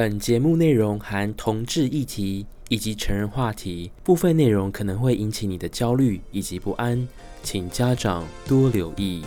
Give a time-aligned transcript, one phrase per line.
[0.00, 7.08] 本节目内容含同志议题以及成人话题，部分内容可能会引起你的焦虑以及不安，
[7.42, 9.24] 请家长多留意。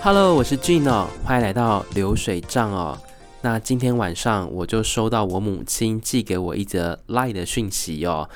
[0.00, 2.98] Hello，我是 Gino，欢迎来到流水账哦。
[3.42, 8.28] 那今天晚上我就收到我母亲寄给我一则 LINE 的讯息哦。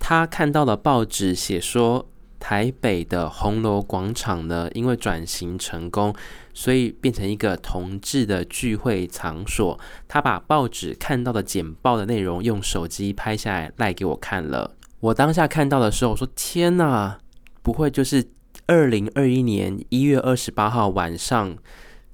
[0.00, 2.08] 她看到了报纸写说，
[2.40, 6.12] 台北的红楼广场呢，因为转型成功，
[6.52, 9.78] 所以变成一个同志的聚会场所。
[10.08, 14.72] 她把报纸看到的简报的内容用手机拍下来赖给我看了。
[15.00, 17.18] 我当下看到的时候，我说：“天哪，
[17.62, 18.28] 不会就是……”
[18.66, 21.56] 二零二一年一月二十八号晚上，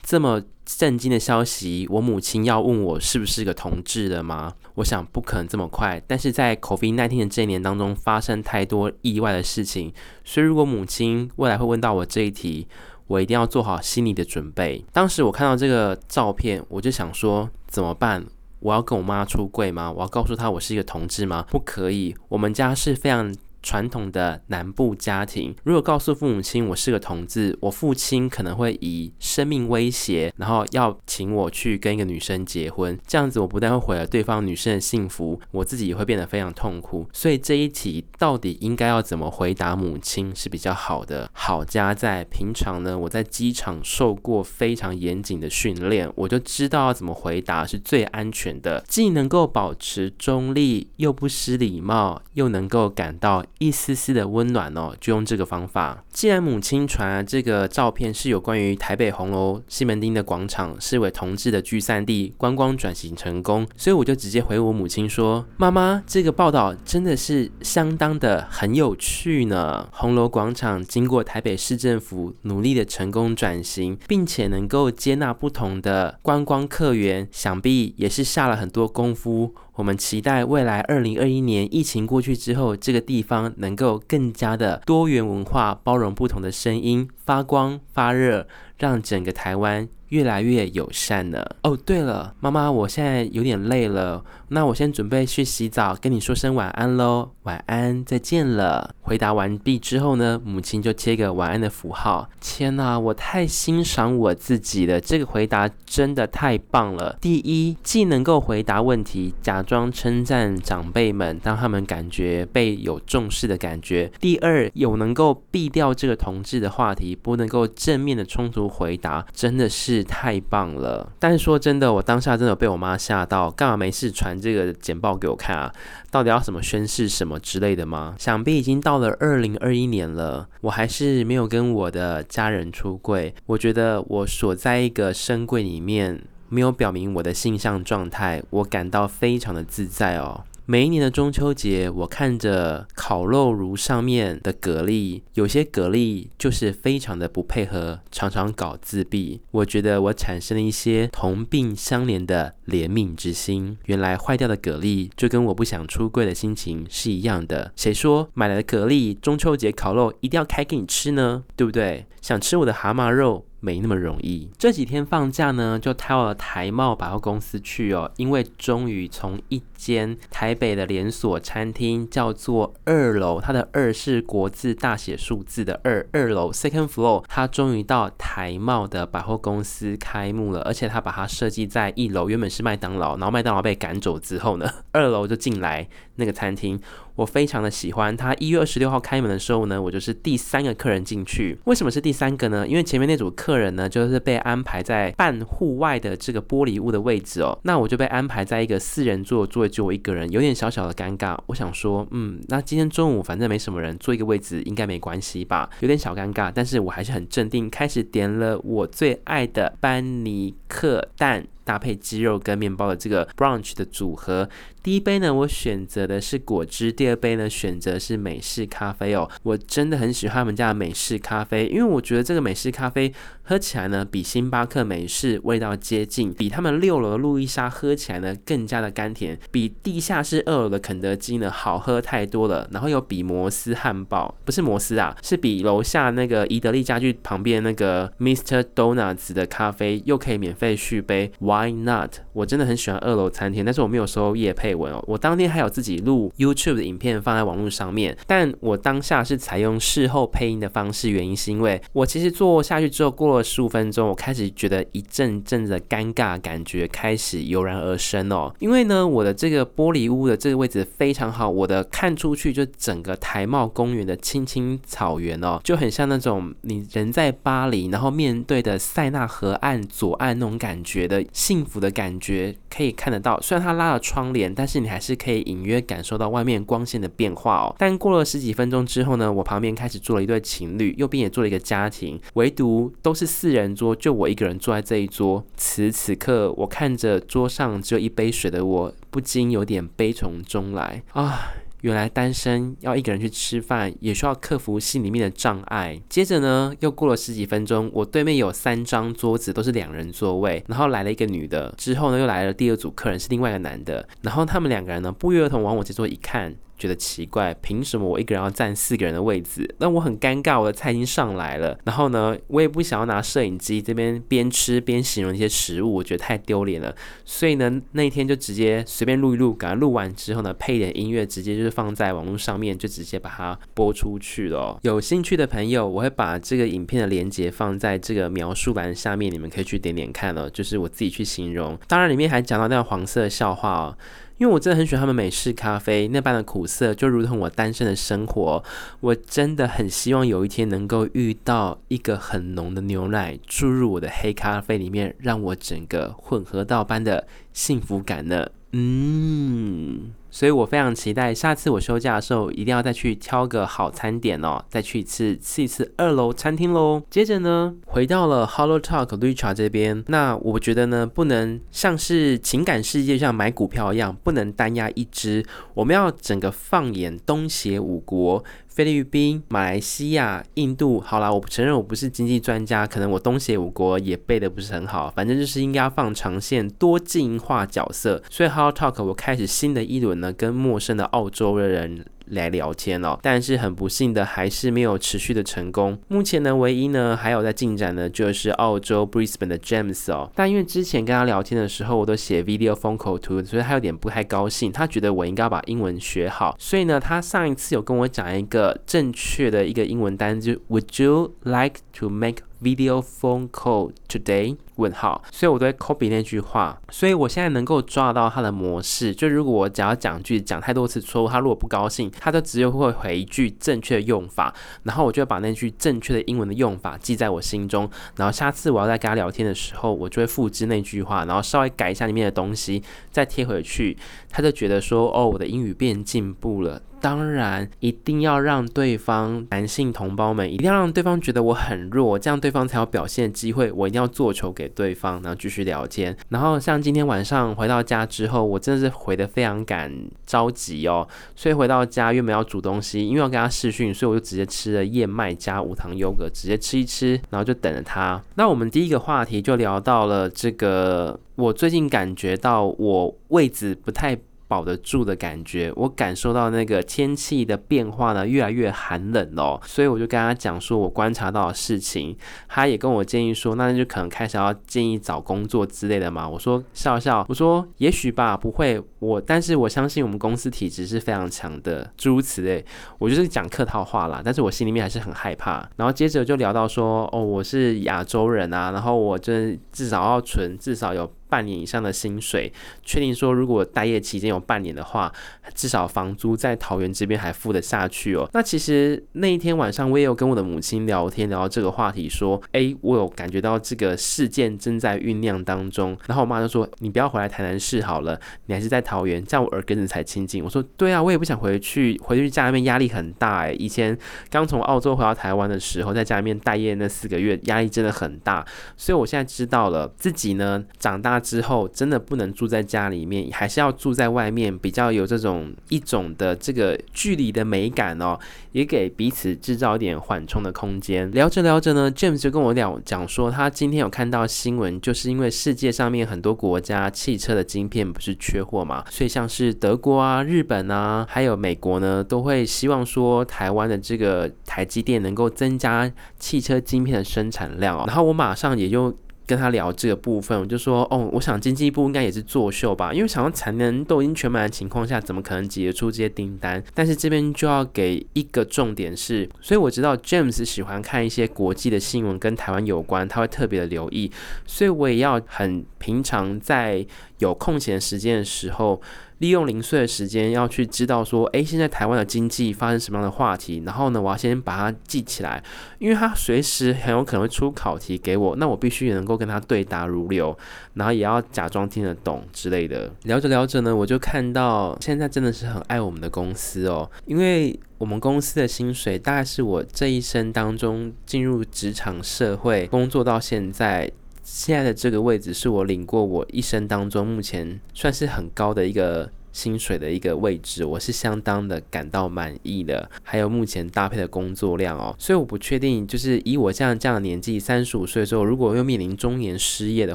[0.04, 4.52] 这么震惊的消息，我母亲要问我是不是个同志的吗？
[4.74, 6.00] 我想不可能这么快。
[6.06, 12.68] 但是在 COVID-19 的这一年当中，发生太多意外的事情，所以如果母亲未来会问到我这一题，
[13.06, 14.84] 我一定要做好心理的准备。
[14.92, 18.26] 当时我看到这个照片，我就想说怎么办？
[18.60, 19.90] 我要跟我妈出柜吗？
[19.90, 21.46] 我要告诉她我是一个同志吗？
[21.50, 23.34] 不可以，我们家是非常。
[23.64, 32.96] 传统的南部家庭，如果告诉父母亲我是个同志，我父亲可能会以生命威胁，然后要请我去跟一个女生结婚。
[33.06, 37.08] 这样子，我不但会毁了对方女生的幸福，我自己也会变得非常痛苦。
[37.12, 41.30] 所以这一题到底应该要怎么回答母亲是比较好的？
[41.32, 53.42] 好家在平常呢，我在机场受过非常严谨的训练，我就知道要怎么回答是最安全的，既能够保持中立，又不失礼貌，又能够感到。
[53.58, 56.04] 一丝丝的温暖哦，就用这个方法。
[56.12, 69.88] 既然母亲传来这个照片是有关于台北红楼西门町的广场视为同志的聚散地，观光转型成功，所以我就直接回我母亲说：“妈妈，这个报道真的是相当的很有趣呢。
[69.92, 88.46] 红楼广场经过台北市政府努力的成功转型，并且能够接纳不同的观光客源，想必也是下了很多功夫。”我们期待未来二零二一年疫情过去之后，这个地方能够更加的多元文化，包容不同的声音，发光发热，
[88.78, 91.56] 让整个台湾越来越友善了。
[91.64, 94.24] 哦，对了，妈妈，我现在有点累了。
[94.48, 98.94] 那我先准备去洗澡，跟你说声晚安喽，晚安，再见了。
[99.00, 102.30] 回答完毕之后呢，母亲就贴个晚安的符号。
[102.40, 107.18] 天哪，我太欣赏我自己了，这个回答真的太棒了。
[107.20, 121.10] 第一，既能够回答问题，假装称赞长辈们，让他们感觉被有重视的感觉；第二，有能够避掉这个同志的话题，不能够正面的冲突回答，真的是太棒了。
[121.18, 124.40] 但是说真的，我当下真的被我妈吓到，干嘛没事传？
[124.40, 125.72] 这个简报给我看啊，
[126.10, 128.14] 到底要什么宣誓什么之类的吗？
[128.18, 133.34] 想必已经到了二零二一年了，我还是没有跟我的家人出柜。
[133.46, 140.44] 我觉得我锁在一个深柜里面，没有表明我的性向状态，我感到非常的自在哦。
[140.66, 149.42] 每一年的中秋节，我看着烤肉炉上面的蛤蜊，有些蛤蜊就是非常的不配合，常常搞自闭。
[149.50, 153.76] 我觉得我产生了一些同病相怜的怜悯之心。
[153.84, 157.70] 原来坏掉的蛤蜊就跟我不想出柜的心情是一样的。
[157.76, 161.44] 谁说买来的蛤蜊中秋节烤肉一定要开给你吃呢？
[161.54, 162.06] 对不对？
[162.24, 163.44] 想吃我的蛤蟆肉？
[163.60, 164.50] 没那么容易。
[164.58, 186.78] 这几天放假呢，就到了台贸百货公司去哦，因为终于从一间台北的连锁餐厅叫做二楼，它的二是国字大写数字的二，二楼 second floor，它终于到台贸的百货公司开幕了，而且它把它设计在一楼，原本是麦当劳，然后麦当劳被赶走之后呢，二楼就进来那个餐厅。
[187.16, 188.34] 我非常的喜欢它。
[188.40, 191.56] 一月二十六号开门的时候呢，我就是第三个客人进去。
[191.64, 192.66] 为什么是第三个呢？
[192.66, 197.56] 因为前面那组客人呢，就是被安排在半户外的这个玻璃屋的位置哦。
[197.62, 201.38] 那我就被安排在一个四人座座位，就我一个人，有点小小的尴尬。
[201.46, 205.70] 我想说，嗯，那今天中午反正没什么人，坐一个位置应该没关系吧？
[205.78, 211.46] 有点小尴尬，但是我还是很镇定，开始点了我最爱的班尼克蛋。
[211.64, 214.46] 搭配鸡肉跟面包的这个 brunch 的组合，
[214.84, 219.26] 第一杯呢，我选择的是果汁；第二杯呢，选择是美式咖啡哦。
[219.42, 223.10] 我真的很喜欢他们家的美式咖啡，因为我觉得这个美式咖啡
[223.44, 232.68] 喝起来呢，比星巴克美式味道接近，比他们六楼的路易莎喝起来呢更加的甘甜，比地下室二楼的肯德基呢好喝太多了。
[232.70, 238.62] 然后有比摩斯汉堡，不是摩斯啊，是比楼下那个宜得利家具旁边那个 Mr.
[238.74, 241.32] Donuts 的咖啡又可以免费续杯。
[241.38, 242.16] Why not？
[242.34, 258.54] 我真的很喜欢二楼餐厅，但是我没有收夜配我当天还有自己录 YouTube 的影片放在网络上面，但我当下是采用事后配音的方式，原因是因为我其实坐下去之后，过了十五分钟，我开始觉得一阵阵的尴尬感觉开始油然而生哦。
[258.58, 273.40] 因为呢，我的这个玻璃屋的这个位置非常好，我的看出去就整个台茂公园的青青草原哦，就很像那种你人在巴黎，然后面对的塞纳河岸左岸那种感觉的幸福的感觉，可以看得到。
[273.40, 277.76] 虽然它拉了窗帘，但但是你还是可以隐约感受到外面光线的变化哦。
[277.78, 285.44] 但过了十几分钟之后呢，我旁边开始坐了一对情侣，右边也坐了一个家庭，唯独都是四人桌，就我一个人坐在这一桌。
[285.54, 291.52] 此此刻，我看着桌上只有一杯水的我，不禁有点悲从中来啊。
[291.84, 296.00] 原来单身要一个人去吃饭，也需要克服心里面的障碍。
[296.08, 306.56] 接着呢，又过了十几分钟，我对面有三张桌子，都是两人座位，然后来了一个女的，之后呢，又来了第二组客人，是另外一个男的，然后他们两个人呢，不约而同往我这桌一看。
[306.78, 309.74] 觉得奇怪，凭什么我一个人要占四个人的位置？
[309.78, 316.94] 那我很尴尬，我的菜已经上来了，然后呢，我也不想要拿摄影机这边边吃边形容一些食物，我觉得太丢脸了。
[317.24, 324.78] 所以呢，那一天就直接随便录一录，赶快录完之后呢，配一点音乐，直接就是放在网络上面，就直接把它播出去了。
[324.82, 330.50] 有兴趣的朋友，我会把这个影片的连接放在这个描述栏下面，你们可以去点点看哦。
[330.50, 333.96] 就是我自己去形容，当然里面还讲到那个黄色笑话哦。
[334.38, 338.62] 因为我真的很喜欢他们美式咖啡那般的苦涩，就如同我单身的生活。
[339.00, 348.48] 我真的很希望有一天能够遇到一个很浓的牛奶注入我的黑咖啡里面，让我整个混合到般的幸福感呢。
[348.72, 350.13] 嗯。
[350.34, 357.00] 所以我非常期待下次我休假的时候，一定要再去挑个好餐点哦，再去一次吃一次二楼餐厅喽。
[357.08, 368.42] 接着呢，回到了 Hollow Talk Richard 这边，那我觉得呢，不能像是情感世界像买股票一样，不能单押一只，我们要整个放眼东邪五国。
[368.74, 378.20] 菲律宾、马来西亚、印度，好啦，我不承认我不是经济专家，可能我东协五国也背的不是很好，反正就是应该要放长线，多进化角色。
[378.28, 382.04] 所以 How Talk 我开始新的一轮呢，跟陌生的澳洲的人。
[382.26, 385.98] 来聊天哦，但是很不幸的还是没有持续的成功。
[386.08, 390.30] 目前呢，唯一呢还有在进展的，就是澳洲 Brisbane 的 James 哦。
[390.34, 394.72] 但因为之前跟他聊天的时候，我都写 video phone call to，所以他有点不太高兴。
[394.72, 404.56] 他觉得我应该要把英文学好，所以呢，他上一次有跟我讲一个正确的一个英文单字，Would you like to make Video phone call today？
[404.76, 409.14] 问号，所以我都会 copy 那句话，所以我现在能够抓到他的模式。
[409.14, 423.96] 就如果我只要讲句讲太多次错误，他如果不高兴，他就直接会回一句正确的用法，然后我就会把那句正确的英文的用法记在我心中，然后下次我要再跟他聊天的时候，我就会复制那句话，然后稍微改一下里面的东西，再贴回去，
[424.30, 426.82] 他就觉得说，哦，我的英语变进步了。
[427.00, 433.70] 当然，一定要让对方男性同胞们一定要让对方觉得我很弱，这样对方才有表现机会。
[433.72, 436.16] 我一定要做球给给对方，然后继续聊天。
[436.30, 439.92] 然后像今天晚上回到家之后，我真的是回得非常赶
[440.26, 441.06] 着急哦，
[441.36, 448.22] 所以回到家又没有煮东西，因为要跟他试训，所以我就直接吃了燕麦加无糖优格，直接吃一吃，然后就等着他。
[448.34, 454.18] 那我们第一个话题就聊到了这个，我最近感觉到我位置不太。
[454.46, 462.16] 保得住的感觉，我感受到那个天气的变化呢，越来越寒冷了，所以我就跟他讲说，我观察到的事情，
[462.48, 466.28] 他也跟我建议说，那就可能开始要建议找工作之类的嘛。
[466.28, 472.64] 我说笑笑，我说也许吧，不会，我但是我相信我们公司体质是非常强的，诸如此类，
[472.98, 475.68] 我就是讲客套话啦，但是我心里面还是很害怕。
[475.76, 479.32] 然后接着就聊到说，哦，我是亚洲人啊，然后我就
[479.72, 481.10] 至少要存，至少有。
[481.34, 482.52] 半年以上的薪水，
[482.84, 485.12] 确定说如果待业期间有半年的话，
[485.52, 488.30] 至少房租在桃园这边还付得下去哦。
[488.32, 495.98] 那其实那一天晚上我也有跟我的母亲聊天，聊到这个话题，说，诶，我有感觉到这个事件正在酝酿当中。
[496.06, 500.44] 然后我妈就说，你不要回来台南市好了，你还是在桃园，这样我耳根子才清净。
[500.44, 503.98] 我说，对啊，我也不想回去，回去家里面压力很大诶，以前
[504.30, 508.46] 刚从澳洲回到台湾的时候，在家里面待业那四个月，压力真的很大。
[508.76, 511.23] 所以我现在知道了，自己呢长大。
[511.24, 518.18] 之后真的不能住在家里面，还是要住在外面，比较有这种一种的这个距离的美感哦，
[518.52, 521.10] 也给彼此制造一点缓冲的空间。
[521.12, 537.84] 聊着聊着呢，James 就跟我聊讲说，他今天有看到新闻，就是因为世界上面很多国家汽车的晶片不是缺货嘛，所以像是德国啊、日本啊，还有美国呢，都会希望说台湾的这个台积电能够增加汽车晶片的生产量哦。
[537.86, 538.94] 然后我马上也就。
[539.26, 546.62] 跟他聊这个部分，我就说哦，我想经济部应该也是作秀吧，因为想要产能都已经全满的情况下，怎么可能挤得出这些订单？
[546.74, 554.10] 但是这边就要给一个重点是，所以我知道 James 喜欢看一些国际的新闻跟台湾有关，他会特别的留意，
[554.46, 556.86] 所以我也要很平常在
[557.18, 558.80] 有空闲时间的时候。
[559.18, 563.62] 利用零碎的时间要去知道说，诶，现在台湾的经济发生什么样的话题？
[563.64, 565.42] 然后呢，我要先把它记起来，
[565.78, 570.36] 因为他随时很有可能会出考题给我，那我必须也能够跟他对答如流，
[570.74, 572.92] 然后也要假装听得懂之类的。
[573.04, 583.90] 聊着聊着呢，我就看到现在真的是很爱我们的公司哦，因为我们公司的薪水大概是我这一生当中进入职场社会工作到现在。
[584.24, 592.88] 现在的这个位置是我领过我一生当中目前算是很高的一个薪水的一个位置，我是相当的感到满意的。
[593.02, 599.94] 还有目前搭配的工作量哦，所以我不确定，就是以我这样这样的年纪，三十五岁的时候，如果又面临中年失业的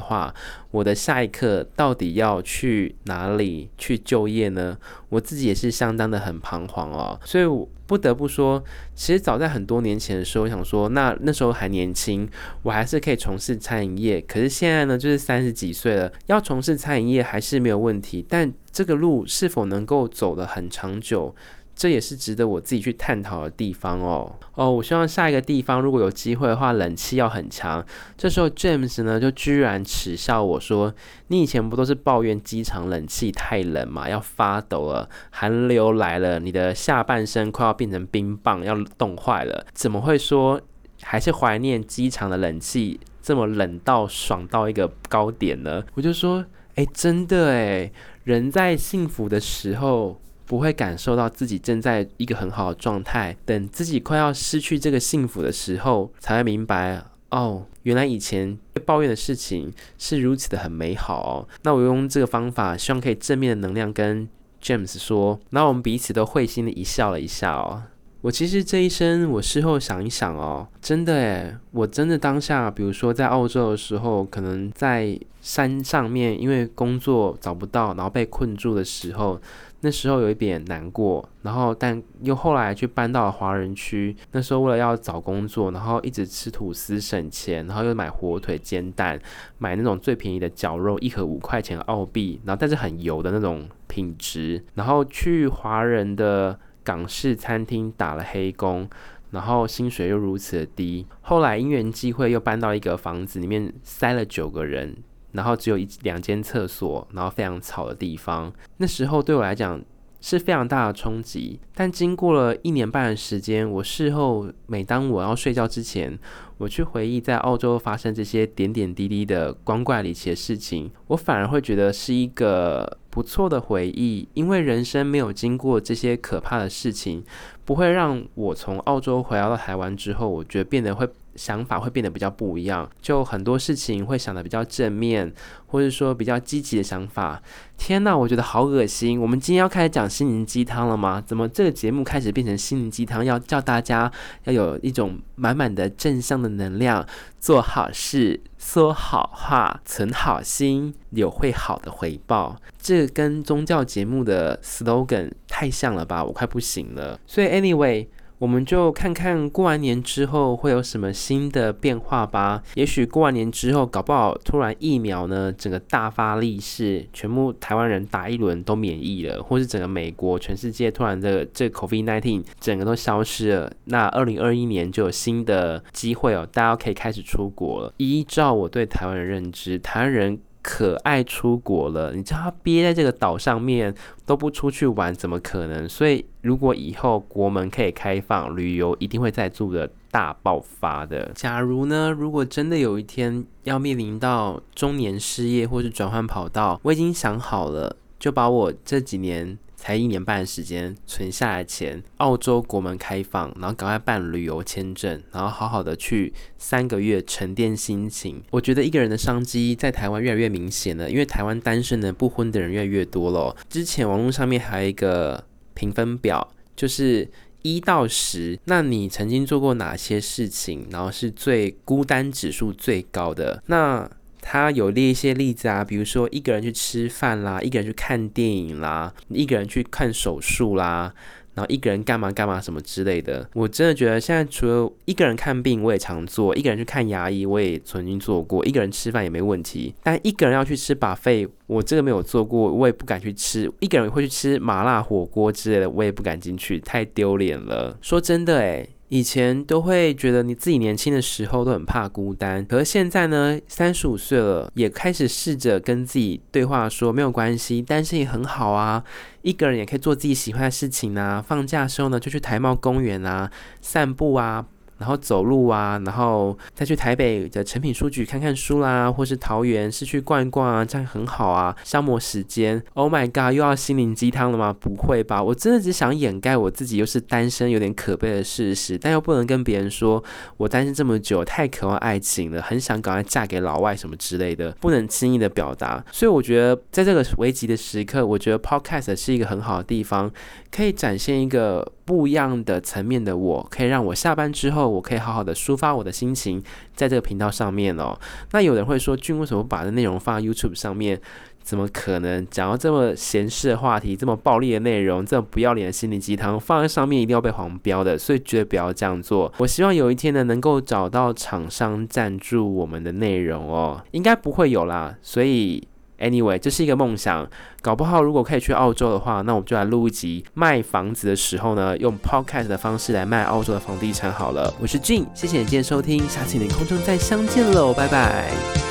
[0.00, 0.32] 话，
[0.70, 4.76] 我的下一刻到底要去哪里去就业呢？
[5.08, 7.44] 我自己也是相当的很彷徨哦，所以
[7.90, 8.62] 不得不说，
[8.94, 12.28] 其实早在很多年前的时候，我想说，那那时候还年轻，
[12.62, 14.20] 我还是可以从事餐饮业。
[14.20, 21.34] 可是现在呢，就是三十几岁了，要从事餐饮业还是没有问题，但这个路是否能够走得很长久？
[21.80, 24.30] 这也是值得我自己去探讨的地方哦。
[24.54, 27.82] 哦，我希望下一个地方如果有机会的话，冷气要很强。
[28.18, 30.94] 这时候 James 呢就居然耻笑我说
[31.28, 40.60] ：“你以前不都是抱怨机场冷气太冷嘛，要发抖了，寒流来了，你的下半身快要变成冰棒，要冻坏了，怎么会说
[41.00, 46.44] 还是怀念机场的冷气这么冷到爽到一个高点呢？”我就说
[46.76, 47.90] ：“哎，真的哎，
[48.24, 50.20] 人在幸福的时候。”
[50.50, 61.46] 不会感受到自己正在一个很好的状态，等自己快要失去这个幸福的时候，才会明白哦，原来以前抱怨的事情是如此的很美好哦。
[61.62, 64.28] 那我用这个方法，希望可以正面的能量跟
[64.60, 67.84] James 说，然后我们彼此都会心的一笑了一下哦。
[68.22, 79.40] 我其实这一生，我事后想一想哦，真的诶，我真的当下，比如说在澳洲的时候，可能在山上面，因为工作找不到，然后被困住的时候，
[79.80, 81.28] 那时候有一点难过。
[81.42, 89.20] 然后，但又后来去搬到了华人区，那时候为了要找工作，然后一直吃吐司省钱，然后又买火腿、煎蛋，
[89.58, 96.58] 买那种最便宜的绞肉，一盒五块钱澳币，然后但是很油的那种品质，然后去华人的。
[96.82, 98.88] 港式餐厅打了黑工，
[99.30, 101.06] 然后薪水又如此的低。
[101.20, 104.96] 后来因缘际会又搬到一个房子里面，塞了九个人，
[105.32, 108.52] 然后只有一两间厕所，然后非常吵的地方。
[108.76, 109.80] 那时候对我来讲
[110.20, 111.58] 是非常大的冲击。
[111.74, 116.18] 但经过了一年半的时间，我事后每当我要睡觉之前，
[116.58, 122.98] 我去回忆在澳洲发生这些点点滴滴的光怪离奇的事情，我反而会觉得是一个。
[123.10, 127.24] 不错的回忆，因为人生没有经过这些可怕的事情，
[127.64, 131.08] 不会让我从澳洲回到台湾之后，我觉得变得会。
[131.40, 135.32] 想法会变得比较不一样，就很多事情会想得比较正面，
[135.68, 137.40] 或者说比较积极的想法。
[137.78, 139.18] 天哪，我觉得好恶心！
[139.18, 141.18] 我们今天要开始讲心灵鸡汤了吗？
[141.26, 143.24] 怎么这个节目开始变成心灵鸡汤？
[143.24, 144.12] 要叫大家
[144.44, 147.06] 要有一种满满的正向的能量，
[147.38, 152.60] 做好事，说好话，存好心，有会好的回报。
[152.78, 156.22] 这跟宗教节目的 slogan 太像了吧？
[156.22, 157.18] 我快不行了。
[157.26, 158.06] 所以 anyway。
[158.40, 162.62] 我们就看看过完年之后会有什么新的变化吧。
[162.74, 173.70] 也许过完年之后，搞不好突然疫苗呢，整个大发利市，全部台湾人打一轮都免疫了，或是整个美国、全世界突然的这个 COVID-19 整个都消失了。
[173.84, 177.92] 那二零二一年就有新的机会哦，大家可以开始出国了。
[177.98, 180.40] 依照我对台湾的认知，台湾人。
[180.62, 183.94] 可爱出国了，你知道他憋在这个岛上面
[184.26, 185.88] 都不出去玩，怎么可能？
[185.88, 191.30] 所以如果以后国门可以开放，旅游一定会再度的大爆发的。
[191.34, 199.58] 假如呢，如果真的有一天要面临到中年失业或是转换跑道，我已经想好了，就把我这几年。
[199.80, 208.42] 才一年半的时间存下来钱，澳洲国门开放，然后赶快办旅游签证，然后好好的去三个月沉淀心情。
[208.50, 213.56] 我觉得一个人的商机在台湾越来越明显了，因为台湾单身的不婚的人越来越多了。
[213.70, 217.26] 之前网络上面还有一个评分表，就是
[217.62, 223.62] 一到十，那你曾经做过哪些事情，然后是最孤单指数最高的？
[223.66, 224.10] 那
[224.52, 231.14] 他有列一些例子啊，比如说一个人去吃饭啦，一个人去看电影啦，一个人去看手术啦。
[231.54, 239.94] 然后一个人干嘛干嘛什么之类的，我真的觉得现在除了一个人看病，我也常做；一个人去看牙医，我也曾经做过；一个人吃饭也没问题。
[240.02, 243.70] 但一个人要去吃把肺我这个没有做过，我也不敢去吃。
[243.78, 247.96] 一个人会去吃麻辣火锅之类的，我也不敢进去，太丢脸了。
[248.00, 248.88] 说真的，诶。
[249.10, 259.02] 以前都会觉得你自己年轻的时候都很怕孤单，可是现在呢，三十五岁了，也开始试着跟自己对话说，没有关系，单身也很好啊，
[259.42, 261.44] 一个人也可以做自己喜欢的事情啊。
[261.44, 263.50] 放假的时候呢，就去台茂公园啊，
[263.80, 264.64] 散步啊。
[265.00, 272.80] 然后走路啊，然后再去台北的诚品书局看看书啦，或是桃园市区逛一逛啊，这样很好啊，消磨时间。
[272.92, 274.76] Oh my god，又要心灵鸡汤了吗？
[274.78, 280.22] 不会吧，我真的只想掩盖我自己又是单身有点可悲的事实，但又不能跟别人说
[280.58, 286.04] 我单身这么久，太渴望爱情了，很想赶快嫁给老外什么之类的，不能轻易的表达。
[286.12, 290.30] 所以我觉得在这个危急的时刻，我觉得 Podcast 是一个很好的地方，
[290.70, 294.90] 可以展现一个不一样的层面的我，可以让我下班之后。
[294.90, 296.60] 我可以好好的抒发我的心情，
[296.96, 298.18] 在这个频道上面哦。
[298.50, 301.20] 那有人会说，俊为什么把这内容放在 YouTube 上面？
[301.62, 309.52] 怎么可能讲到这么闲适的话题，这么暴力的内容，这么不要脸的心灵鸡汤，放在上面一定要被黄标的，所以绝对不要这样做。
[309.58, 315.86] 我希望有一天呢，能够找到厂商赞助我们的内容哦，应该不会有啦，所以。
[316.20, 317.48] Anyway，这是一个梦想，
[317.80, 324.72] 搞不好如果可以去澳洲的话，那我们就来录一集卖房子的时候呢，用 Podcast 的方式来卖澳洲的房地产好了。
[324.80, 328.89] 我是 Jun，谢谢你今天收听，下次你空中再相见喽，拜拜。